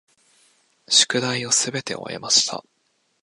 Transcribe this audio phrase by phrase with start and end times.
[0.87, 2.63] 宿題をすべて終えました。